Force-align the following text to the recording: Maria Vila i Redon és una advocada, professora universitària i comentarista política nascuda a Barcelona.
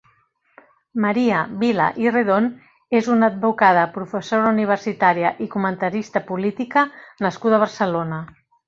Maria 1.03 1.41
Vila 1.63 1.89
i 2.05 2.09
Redon 2.15 2.47
és 3.01 3.11
una 3.17 3.31
advocada, 3.33 3.85
professora 4.01 4.49
universitària 4.57 5.37
i 5.49 5.53
comentarista 5.59 6.27
política 6.33 6.89
nascuda 7.29 7.61
a 7.61 7.67
Barcelona. 7.69 8.25